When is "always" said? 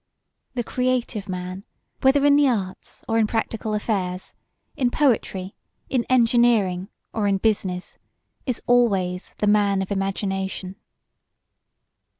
8.65-9.35